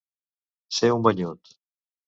[0.79, 1.55] Ser un banyut.